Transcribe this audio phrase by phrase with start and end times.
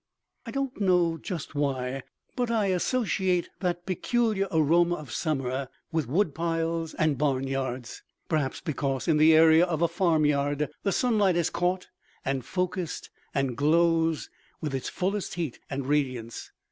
[0.47, 2.01] I don't know just why,
[2.35, 8.01] but I associate that peculiar aroma of summer with woodpiles and barnyards.
[8.27, 11.89] Perhaps because in the area of a farmyard the sunlight is caught
[12.25, 14.27] and focused and glows
[14.59, 16.51] with its fullest heat and radiance.